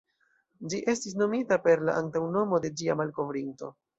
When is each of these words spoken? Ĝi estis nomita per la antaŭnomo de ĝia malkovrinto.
Ĝi 0.73 0.79
estis 0.93 1.13
nomita 1.19 1.59
per 1.67 1.85
la 1.89 1.95
antaŭnomo 2.03 2.61
de 2.65 2.75
ĝia 2.81 2.99
malkovrinto. 3.03 3.73